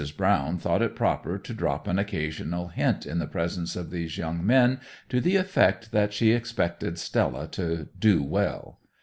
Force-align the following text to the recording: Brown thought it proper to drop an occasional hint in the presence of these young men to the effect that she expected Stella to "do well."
Brown 0.17 0.57
thought 0.57 0.81
it 0.81 0.95
proper 0.95 1.37
to 1.37 1.53
drop 1.53 1.85
an 1.87 1.99
occasional 1.99 2.69
hint 2.69 3.05
in 3.05 3.19
the 3.19 3.27
presence 3.27 3.75
of 3.75 3.91
these 3.91 4.17
young 4.17 4.43
men 4.43 4.79
to 5.09 5.21
the 5.21 5.35
effect 5.35 5.91
that 5.91 6.11
she 6.11 6.31
expected 6.31 6.97
Stella 6.97 7.47
to 7.49 7.87
"do 7.99 8.23
well." 8.23 8.79